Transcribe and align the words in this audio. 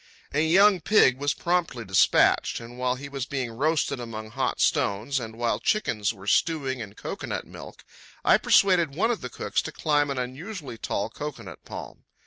A 0.33 0.41
young 0.43 0.79
pig 0.81 1.19
was 1.19 1.35
promptly 1.35 1.85
despatched, 1.85 2.59
and 2.59 2.79
while 2.79 2.95
he 2.95 3.07
was 3.07 3.27
being 3.27 3.51
roasted 3.51 3.99
among 3.99 4.31
hot 4.31 4.59
stones, 4.59 5.19
and 5.19 5.35
while 5.35 5.59
chickens 5.59 6.11
were 6.11 6.25
stewing 6.25 6.79
in 6.79 6.93
cocoanut 6.95 7.45
milk, 7.45 7.85
I 8.25 8.39
persuaded 8.39 8.95
one 8.95 9.11
of 9.11 9.21
the 9.21 9.29
cooks 9.29 9.61
to 9.61 9.71
climb 9.71 10.09
an 10.09 10.17
unusually 10.17 10.79
tall 10.79 11.11
cocoanut 11.11 11.63
palm. 11.65 12.05